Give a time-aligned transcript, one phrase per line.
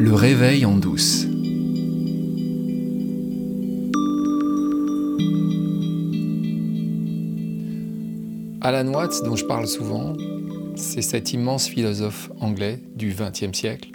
[0.00, 1.24] Le réveil en douce.
[8.60, 10.16] Alan Watts, dont je parle souvent,
[10.76, 13.90] c'est cet immense philosophe anglais du XXe siècle.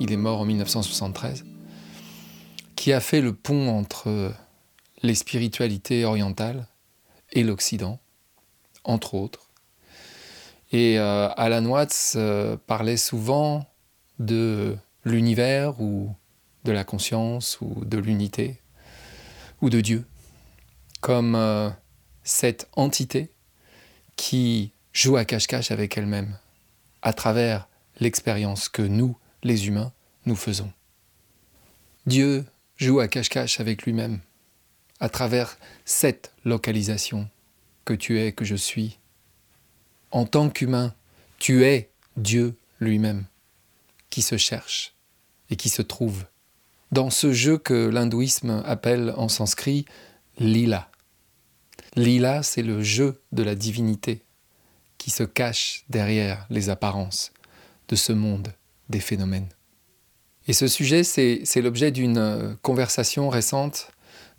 [0.00, 1.44] Il est mort en 1973,
[2.74, 4.32] qui a fait le pont entre
[5.04, 6.66] les spiritualités orientales
[7.32, 8.00] et l'Occident,
[8.82, 9.50] entre autres.
[10.72, 13.64] Et euh, Alan Watts euh, parlait souvent
[14.18, 16.14] de l'univers ou
[16.64, 18.60] de la conscience ou de l'unité
[19.60, 20.04] ou de Dieu
[21.00, 21.70] comme euh,
[22.22, 23.30] cette entité
[24.16, 26.36] qui joue à cache-cache avec elle-même
[27.02, 27.68] à travers
[28.00, 29.92] l'expérience que nous, les humains,
[30.26, 30.70] nous faisons.
[32.06, 32.44] Dieu
[32.76, 34.20] joue à cache-cache avec lui-même
[35.00, 37.28] à travers cette localisation
[37.86, 38.98] que tu es, que je suis.
[40.10, 40.94] En tant qu'humain,
[41.38, 43.24] tu es Dieu lui-même
[44.10, 44.94] qui se cherche
[45.50, 46.24] et qui se trouve
[46.92, 49.84] dans ce jeu que l'hindouisme appelle en sanskrit
[50.38, 50.88] lila.
[51.96, 54.22] Lila, c'est le jeu de la divinité
[54.98, 57.32] qui se cache derrière les apparences
[57.88, 58.52] de ce monde
[58.88, 59.48] des phénomènes.
[60.46, 63.92] Et ce sujet, c'est l'objet d'une conversation récente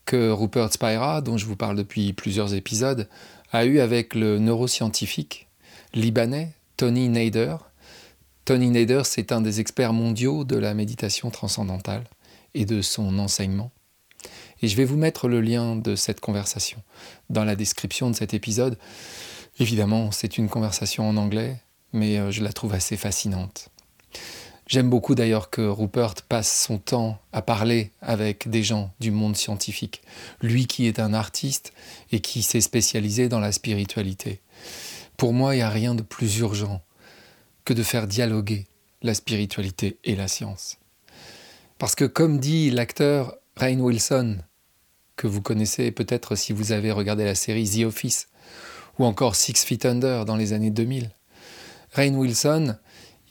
[0.05, 3.07] que Rupert Spira, dont je vous parle depuis plusieurs épisodes,
[3.51, 5.47] a eu avec le neuroscientifique
[5.93, 7.57] libanais Tony Nader,
[8.43, 12.05] Tony Nader, c'est un des experts mondiaux de la méditation transcendantale
[12.55, 13.71] et de son enseignement.
[14.61, 16.81] Et je vais vous mettre le lien de cette conversation
[17.29, 18.79] dans la description de cet épisode.
[19.59, 21.57] Évidemment, c'est une conversation en anglais,
[21.93, 23.69] mais euh, je la trouve assez fascinante.
[24.65, 29.35] J'aime beaucoup d'ailleurs que Rupert passe son temps à parler avec des gens du monde
[29.35, 30.01] scientifique,
[30.41, 31.73] lui qui est un artiste
[32.11, 34.39] et qui s'est spécialisé dans la spiritualité.
[35.17, 36.81] Pour moi, il n'y a rien de plus urgent
[37.65, 38.67] que de faire dialoguer
[39.01, 40.77] la spiritualité et la science.
[41.77, 44.37] Parce que comme dit l'acteur Rain Wilson,
[45.15, 48.27] que vous connaissez peut-être si vous avez regardé la série The Office,
[48.99, 51.11] ou encore Six Feet Under dans les années 2000,
[51.93, 52.75] Rain Wilson,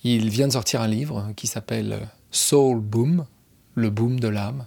[0.03, 3.27] il vient de sortir un livre qui s'appelle Soul Boom,
[3.75, 4.67] le boom de l'âme,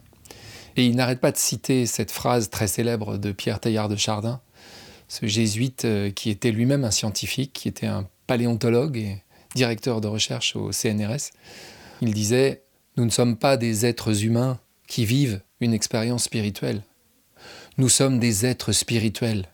[0.75, 4.41] et il n'arrête pas de citer cette phrase très célèbre de Pierre Teilhard de Chardin,
[5.07, 9.21] ce jésuite euh, qui était lui-même un scientifique, qui était un paléontologue
[9.55, 11.31] directeur de recherche au CNRS,
[12.01, 12.63] il disait
[12.97, 16.83] Nous ne sommes pas des êtres humains qui vivent une expérience spirituelle.
[17.77, 19.47] Nous sommes des êtres spirituels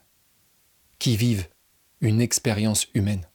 [0.97, 1.47] qui vivent
[2.01, 3.25] une expérience humaine.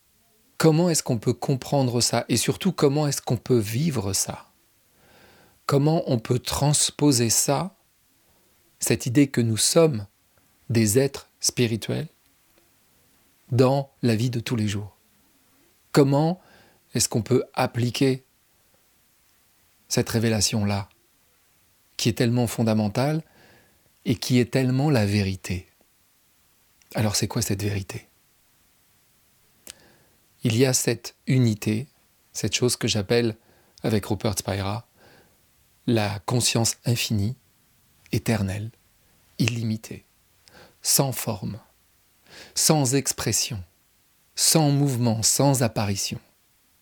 [0.58, 2.25] Comment est-ce qu'on peut comprendre ça?
[2.28, 4.46] Et surtout comment est-ce qu'on peut vivre ça?
[5.66, 7.76] Comment on peut transposer ça,
[8.78, 10.06] cette idée que nous sommes
[10.70, 12.08] des êtres spirituels,
[13.50, 14.96] dans la vie de tous les jours?
[15.92, 16.41] Comment
[16.94, 18.25] est-ce qu'on peut appliquer
[19.88, 20.88] cette révélation-là,
[21.97, 23.22] qui est tellement fondamentale
[24.05, 25.69] et qui est tellement la vérité?
[26.94, 28.09] Alors c'est quoi cette vérité?
[30.44, 31.88] Il y a cette unité,
[32.32, 33.37] cette chose que j'appelle,
[33.82, 34.87] avec Rupert Spira,
[35.87, 37.37] la conscience infinie,
[38.12, 38.71] éternelle,
[39.38, 40.05] illimitée,
[40.82, 41.59] sans forme,
[42.55, 43.62] sans expression,
[44.37, 46.21] sans mouvement, sans apparition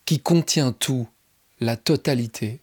[0.04, 1.08] qui contient tout,
[1.60, 2.60] la totalité,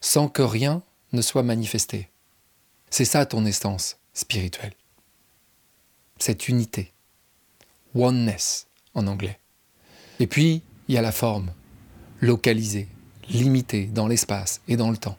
[0.00, 2.08] sans que rien ne soit manifesté.
[2.88, 4.72] C'est ça ton essence spirituelle.
[6.18, 6.92] Cette unité.
[7.94, 9.38] Oneness en anglais.
[10.18, 11.52] Et puis, il y a la forme,
[12.20, 12.88] localisée,
[13.28, 15.18] limitée dans l'espace et dans le temps.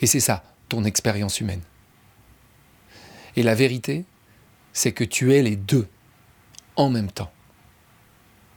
[0.00, 1.62] Et c'est ça, ton expérience humaine.
[3.36, 4.04] Et la vérité,
[4.72, 5.88] c'est que tu es les deux
[6.76, 7.32] en même temps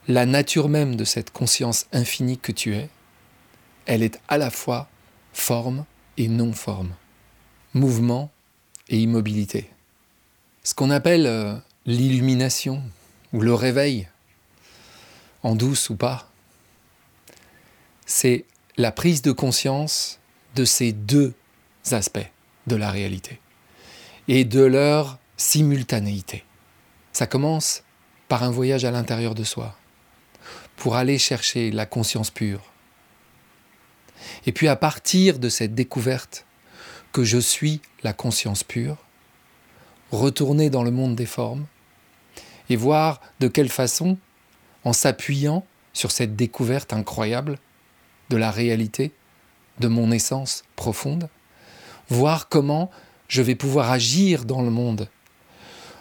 [0.08, 2.90] la nature même de cette conscience infinie que tu es,
[3.86, 4.90] elle est à la fois
[5.34, 5.86] forme
[6.18, 6.94] et non-forme,
[7.74, 8.32] mouvement
[8.90, 9.70] et immobilité.
[10.64, 11.56] Ce qu'on appelle euh,
[11.86, 12.82] l'illumination
[13.34, 14.08] ou le réveil,
[15.42, 16.30] en douce ou pas,
[18.06, 18.46] c'est
[18.78, 20.20] la prise de conscience
[20.56, 21.34] de ces deux
[21.92, 22.32] aspects
[22.68, 23.40] de la réalité
[24.28, 26.44] et de leur simultanéité.
[27.12, 27.84] Ça commence
[28.30, 29.76] par un voyage à l'intérieur de soi,
[30.84, 32.60] pour aller chercher la conscience pure.
[34.46, 36.46] Et puis à partir de cette découverte
[37.14, 38.98] que je suis la conscience pure,
[40.12, 41.68] retourner dans le monde des formes
[42.70, 44.18] et voir de quelle façon,
[44.84, 47.60] en s'appuyant sur cette découverte incroyable
[48.30, 49.14] de la réalité,
[49.80, 51.30] de mon essence profonde,
[52.10, 52.92] voir comment
[53.30, 55.08] je vais pouvoir agir dans le monde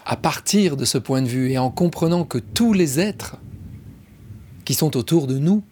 [0.06, 3.36] à partir de ce point de vue et en comprenant que tous les êtres
[4.64, 5.62] qui sont autour de nous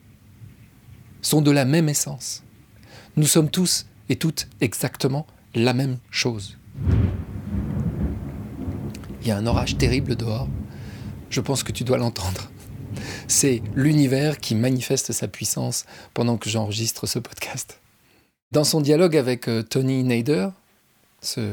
[1.22, 2.42] sont de la même essence,
[3.16, 6.56] Nous sommes tous et toutes exactement la même chose.
[9.20, 10.48] Il y a un orage terrible dehors.
[11.28, 12.50] Je pense que tu dois l'entendre.
[13.28, 15.84] C'est l'univers qui manifeste sa puissance
[16.14, 17.81] pendant que j'enregistre ce podcast.
[18.52, 20.48] Dans son dialogue avec euh, Tony Nader,
[21.20, 21.52] ce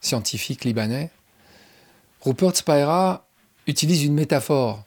[0.00, 1.10] scientifique libanais,
[2.20, 3.26] Rupert Spira
[3.66, 4.84] utilise une métaphore.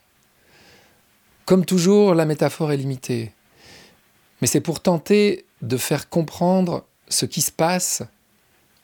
[1.52, 3.34] Comme toujours, la métaphore est limitée.
[4.40, 8.04] Mais c'est pour tenter de faire comprendre ce qui se passe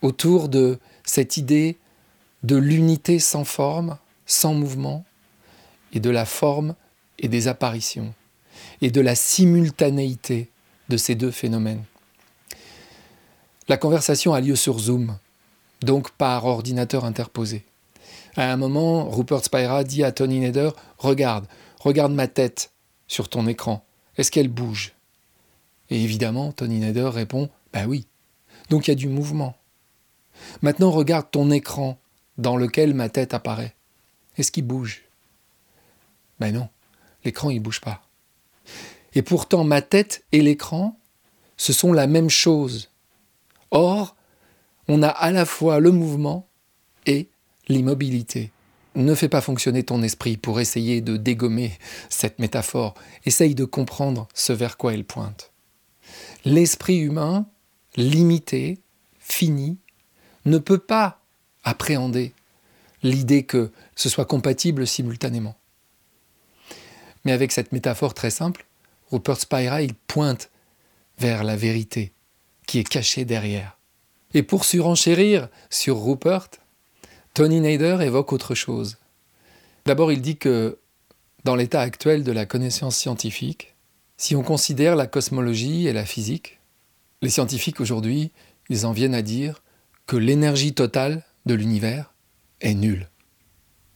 [0.02, 1.78] autour de cette idée
[2.44, 5.06] de l'unité sans forme, sans mouvement,
[5.94, 6.76] et de la forme
[7.20, 8.14] et des apparitions,
[8.82, 10.50] et de la simultanéité
[10.90, 11.86] de ces deux phénomènes.
[13.70, 15.18] La conversation a lieu sur Zoom,
[15.80, 17.64] donc par ordinateur interposé.
[18.36, 21.48] À un moment, Rupert Spira dit à Tony Nader Regarde,
[21.80, 22.72] regarde ma tête
[23.08, 23.86] sur ton écran.
[24.18, 24.94] Est-ce qu'elle bouge?
[25.90, 28.08] Et évidemment, Tony Nader répond Ben oui.
[28.70, 29.56] Donc il y a du mouvement.
[30.62, 31.98] Maintenant, regarde ton écran
[32.38, 33.76] dans lequel ma tête apparaît.
[34.38, 35.04] Est-ce qu'il bouge?
[36.40, 36.70] Ben non,
[37.24, 38.04] l'écran il bouge pas.
[39.14, 41.00] Et pourtant, ma tête et l'écran,
[41.56, 42.92] ce sont la même chose.
[43.72, 44.16] Or,
[44.88, 46.48] on a à la fois le mouvement
[47.06, 47.28] et
[47.68, 48.52] l'immobilité.
[48.98, 51.78] Ne fais pas fonctionner ton esprit pour essayer de dégommer
[52.10, 52.96] cette métaphore.
[53.28, 55.52] Essaye de comprendre ce vers quoi elle pointe.
[56.46, 57.46] L'esprit humain,
[57.96, 58.80] limité,
[59.20, 59.78] fini,
[60.46, 61.22] ne peut pas
[61.64, 62.34] appréhender
[63.04, 65.56] l'idée que ce soit compatible simultanément.
[67.24, 68.66] Mais avec cette métaphore très simple,
[69.12, 69.78] Rupert Spira,
[70.08, 70.50] pointe
[71.20, 72.14] vers la vérité
[72.66, 73.78] qui est cachée derrière.
[74.34, 76.50] Et pour surenchérir sur Rupert,
[77.38, 78.98] Tony Nader évoque autre chose.
[79.86, 80.80] D'abord, il dit que
[81.44, 83.76] dans l'état actuel de la connaissance scientifique,
[84.18, 86.60] si on considère la cosmologie et la physique,
[87.22, 88.32] les scientifiques aujourd'hui,
[88.70, 89.62] ils en viennent à dire
[90.08, 92.12] que l'énergie totale de l'univers
[92.62, 93.08] est nulle,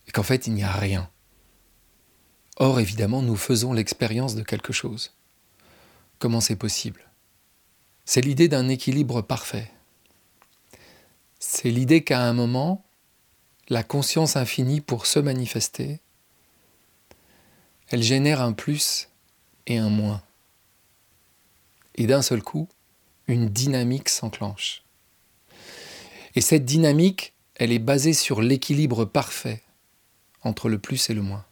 [0.07, 1.09] et qu'en fait il n'y a rien.
[2.57, 5.15] Or, évidemment, nous faisons l'expérience de quelque chose.
[6.19, 7.09] Comment c'est possible?
[8.05, 9.71] C'est l'idée d'un équilibre parfait.
[11.39, 12.85] C'est l'idée qu'à un moment,
[13.71, 16.01] la conscience infinie, pour se manifester,
[17.89, 19.07] elle génère un plus
[19.65, 20.21] et un moins.
[21.95, 22.67] Et d'un seul coup,
[23.27, 24.83] une dynamique s'enclenche.
[26.35, 29.63] Et cette dynamique, elle est basée sur l'équilibre parfait
[30.43, 31.45] entre le plus et le moins.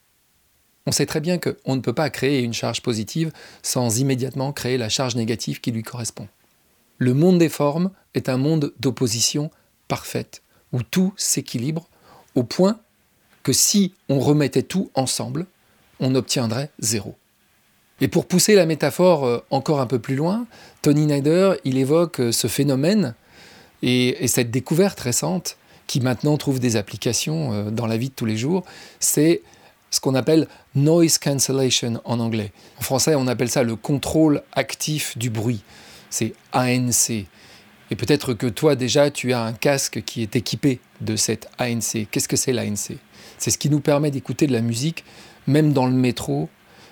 [0.88, 3.31] On sait très bien qu'on ne peut pas créer une charge positive
[3.63, 6.27] sans immédiatement créer la charge négative qui lui correspond.
[6.98, 9.51] Le monde des formes est un monde d'opposition
[9.88, 10.42] parfaite,
[10.74, 11.88] où tout s'équilibre
[12.35, 12.79] au point
[13.43, 15.45] que si on remettait tout ensemble,
[15.99, 17.15] on obtiendrait zéro.
[18.01, 20.45] Et pour pousser la métaphore euh, encore un peu plus loin,
[20.81, 23.13] Tony Snyder, il évoque euh, ce phénomène
[23.81, 28.25] et, cette découverte récente, qui maintenant trouve des applications euh, dans la vie de tous
[28.25, 28.63] les jours,
[28.99, 29.41] c'est
[29.89, 32.51] ce qu'on appelle noise cancellation en anglais.
[32.77, 35.63] En français, on appelle ça le contrôle actif du bruit.
[36.09, 37.09] C'est ANC.
[37.91, 42.07] Et peut-être que toi déjà, tu as un casque qui est équipé de cette ANC.
[42.11, 42.97] Qu'est-ce que c'est l'ANC
[43.37, 45.03] C'est ce qui nous permet d'écouter de la musique,
[45.47, 46.49] même dans le métro,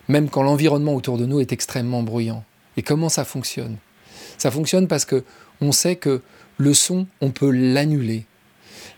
[0.08, 2.44] même quand l'environnement autour de nous est extrêmement bruyant.
[2.78, 3.78] Et comment ça fonctionne?
[4.38, 5.24] Ça fonctionne parce que
[5.62, 6.22] on sait que
[6.58, 8.26] le son, on peut l'annuler.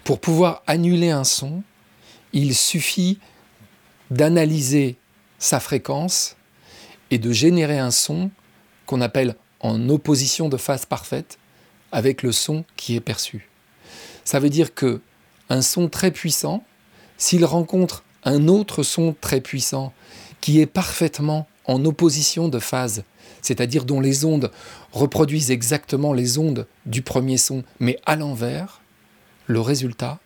[0.03, 1.63] Pour pouvoir annuler un son,
[2.33, 3.19] il suffit
[4.11, 4.97] d'analyser
[5.39, 6.35] sa fréquence
[7.11, 8.29] et de générer un son
[8.85, 11.37] qu'on appelle en opposition de phase parfaite
[11.91, 13.49] avec le son qui est perçu.
[14.29, 15.01] Ça veut dire que
[15.49, 16.63] un son très puissant,
[17.17, 19.91] s'il rencontre un autre son très puissant
[20.39, 23.05] qui est parfaitement en opposition de phase,
[23.41, 24.51] c'est-à-dire dont les ondes
[24.91, 28.81] reproduisent exactement les ondes du premier son, mais à l'envers,
[29.47, 30.19] le résultat,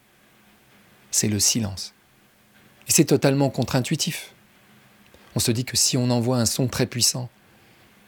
[1.09, 1.93] c'est le silence.
[2.89, 4.33] Et c'est totalement contre-intuitif.
[5.33, 7.29] On se dit que si on envoie un son très puissant,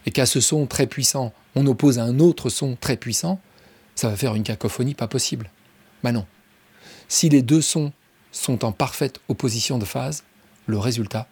[0.04, 3.40] et qu'à ce son très puissant, on oppose un autre son très puissant,
[3.94, 5.50] ça va faire une cacophonie pas possible.
[6.02, 6.26] Ben non.
[7.08, 7.92] Si les deux sons
[8.32, 10.24] sont en parfaite opposition de phase,
[10.66, 11.28] le résultat,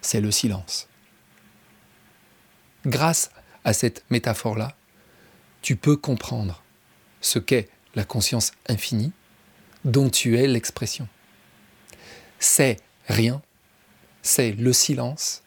[0.00, 0.88] c'est le silence.
[2.86, 3.30] Grâce
[3.64, 4.76] à cette métaphore-là,
[5.62, 6.62] tu peux comprendre
[7.20, 9.12] ce qu'est la conscience infinie
[9.84, 11.08] dont tu es l'expression.
[12.38, 12.76] C'est
[13.08, 13.40] rien,
[14.22, 15.42] c'est le silence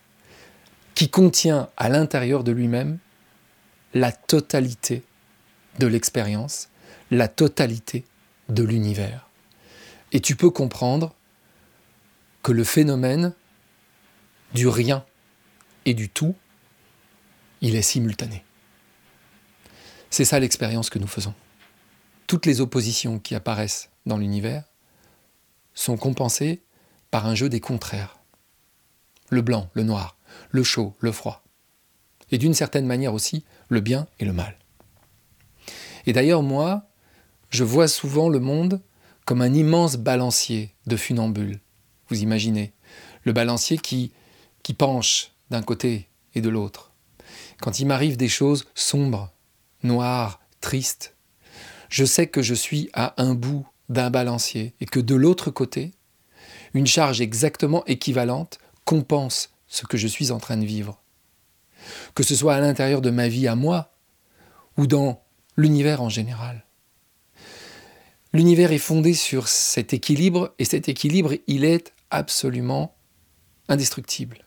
[0.96, 2.98] qui contient à l'intérieur de lui-même
[3.94, 5.04] la totalité
[5.78, 6.70] de l'expérience,
[7.12, 8.04] la totalité
[8.50, 9.30] de l'univers.
[10.12, 11.14] Et tu peux comprendre
[12.44, 13.34] que le phénomène
[14.54, 15.06] du rien
[15.86, 16.36] et du tout,
[17.62, 18.44] il est simultané.
[20.10, 21.34] C'est ça l'expérience que nous faisons.
[22.28, 24.64] Toutes les oppositions qui apparaissent dans l'univers
[25.74, 26.62] sont compensées
[27.12, 28.18] par un jeu des contraires.
[29.30, 30.18] Le blanc, le noir,
[30.50, 31.44] le chaud, le froid.
[32.32, 34.58] Et d'une certaine manière aussi, le bien et le mal.
[36.06, 36.87] Et d'ailleurs, moi,
[37.58, 38.82] je vois souvent le monde
[39.26, 41.60] comme un immense balancier de funambules.
[42.08, 42.72] Vous imaginez
[43.24, 44.12] Le balancier qui,
[44.62, 46.92] qui penche d'un côté et de l'autre.
[47.60, 49.34] Quand il m'arrive des choses sombres,
[49.82, 51.16] noires, tristes,
[51.90, 55.94] je sais que je suis à un bout d'un balancier et que de l'autre côté,
[56.76, 61.02] une charge exactement équivalente compense ce que je suis en train de vivre.
[62.14, 63.96] Que ce soit à l'intérieur de ma vie à moi
[64.78, 65.24] ou dans
[65.56, 66.67] l'univers en général.
[68.34, 72.96] L'univers est fondé sur cet équilibre et cet équilibre, il est absolument
[73.70, 74.46] indestructible.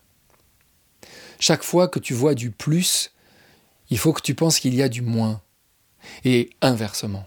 [1.38, 3.12] Chaque fois que tu vois du plus,
[3.88, 5.40] il faut que tu penses qu'il y a du moins.
[6.24, 7.26] Et inversement.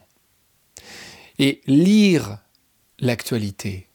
[1.38, 2.40] Et lire
[3.00, 3.88] l'actualité,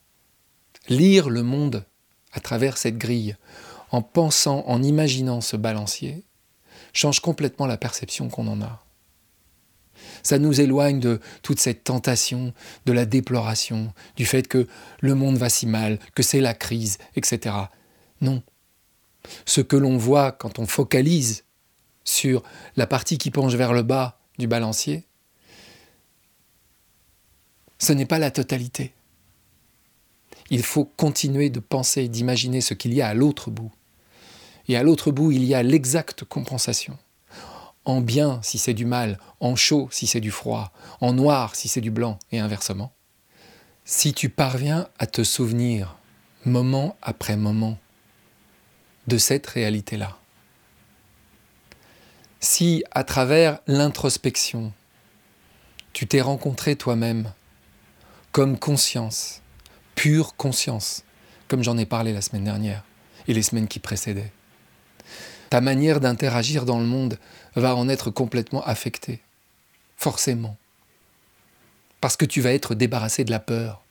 [0.89, 1.85] lire le monde
[2.33, 3.37] à travers cette grille,
[3.91, 6.25] en pensant, en imaginant ce balancier,
[6.93, 8.85] change complètement la perception qu'on en a.
[10.23, 12.53] Ça nous éloigne de toute cette tentation,
[12.87, 14.67] de la déploration, du fait que
[15.01, 17.55] le monde va si mal, que c'est la crise, etc.
[18.21, 18.43] Non.
[19.45, 21.45] Ce que l'on voit quand on focalise
[22.05, 22.43] sur
[22.77, 25.05] la partie qui penche vers le bas du balancier,
[27.79, 28.93] ce n'est pas la totalité.
[30.51, 33.71] Il faut continuer de penser, d'imaginer ce qu'il y a à l'autre bout.
[34.67, 36.99] Et à l'autre bout, il y a l'exacte compensation
[37.89, 41.69] en bien si c'est du mal, en chaud si c'est du froid, en noir si
[41.69, 42.93] c'est du blanc, et inversement.
[43.85, 45.97] Si tu parviens à te souvenir,
[46.45, 47.79] moment après moment,
[49.07, 50.19] de cette réalité-là,
[52.41, 54.73] si à travers l'introspection,
[55.95, 57.33] tu t'es rencontré toi-même
[58.33, 59.41] comme conscience,
[59.95, 61.05] pure conscience,
[61.49, 62.85] comme j'en ai parlé la semaine dernière
[63.27, 64.31] et les semaines qui précédaient,
[65.51, 67.19] ta manière d'interagir dans le monde
[67.57, 69.21] va en être complètement affectée.
[69.97, 70.57] Forcément.
[72.01, 73.83] Parce que tu vas être débarrassé de la peur,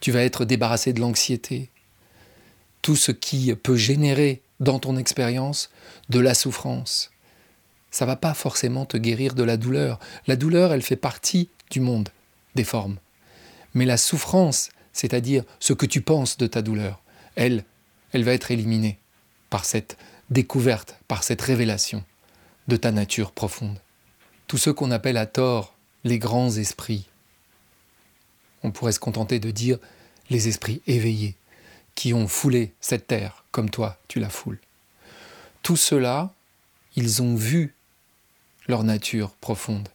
[0.00, 1.70] tu vas être débarrassé de l'anxiété,
[2.82, 5.70] tout ce qui peut générer dans ton expérience
[6.08, 7.10] de la souffrance.
[7.90, 9.98] Ça va pas forcément te guérir de la douleur.
[10.26, 12.08] La douleur, elle fait partie du monde
[12.54, 12.98] des formes.
[13.74, 17.00] Mais la souffrance, c'est-à-dire ce que tu penses de ta douleur,
[17.36, 17.64] elle,
[18.12, 18.98] elle va être éliminée
[19.50, 19.96] par cette
[20.30, 22.04] découverte, par cette révélation
[22.68, 23.78] de ta nature profonde.
[24.46, 27.06] Tous ceux qu'on appelle à tort les grands esprits,
[28.62, 29.78] on pourrait se contenter de dire
[30.30, 31.34] les esprits éveillés,
[31.94, 34.60] qui ont foulé cette terre comme toi tu la foules.
[35.62, 36.32] Tout cela,
[36.96, 37.74] ils ont vu
[38.68, 39.88] leur nature profonde.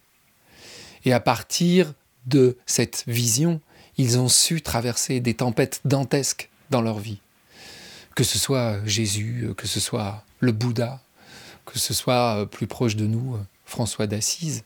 [1.05, 1.93] Et à partir
[2.25, 3.61] de cette vision,
[3.97, 7.19] ils ont su traverser des tempêtes dantesques dans leur vie.
[8.15, 11.01] Que ce soit Jésus, que ce soit le Bouddha,
[11.65, 14.63] que ce soit euh, plus proche de nous, euh, François d'Assise,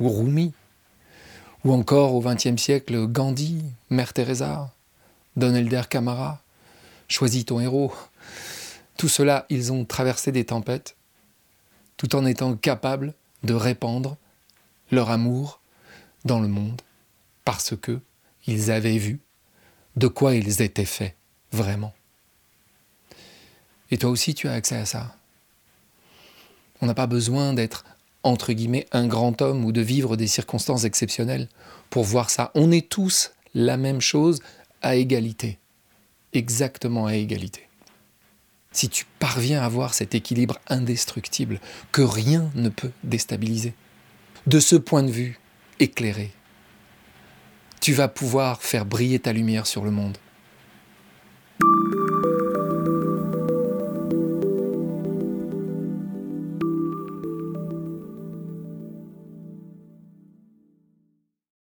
[0.00, 0.52] ou Rumi,
[1.64, 4.72] ou encore au XXe siècle Gandhi, Mère Teresa,
[5.36, 6.42] Don Elder Camara,
[7.08, 7.92] choisis ton héros.
[8.96, 10.96] Tout cela, ils ont traversé des tempêtes,
[11.96, 14.16] tout en étant capables de répandre
[14.90, 15.60] leur amour
[16.24, 16.80] dans le monde,
[17.44, 18.00] parce que
[18.46, 19.20] ils avaient vu
[19.96, 21.14] de quoi ils étaient faits
[21.52, 21.92] vraiment.
[23.90, 25.14] Et toi aussi, tu as accès à ça.
[26.80, 27.84] On n'a pas besoin d'être,
[28.22, 31.48] entre guillemets, un grand homme ou de vivre des circonstances exceptionnelles
[31.90, 32.50] pour voir ça.
[32.54, 34.40] On est tous la même chose
[34.82, 35.58] à égalité.
[36.32, 37.68] Exactement à égalité.
[38.70, 41.58] Si tu parviens à avoir cet équilibre indestructible
[41.90, 43.74] que rien ne peut déstabiliser,
[44.46, 45.40] de ce point de vue
[45.80, 46.30] éclairé,
[47.80, 50.18] tu vas pouvoir faire briller ta lumière sur le monde